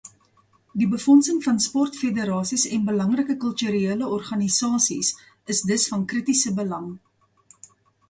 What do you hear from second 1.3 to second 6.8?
van sportfederasies en belangrike kulturele organisasies is dus van kritiese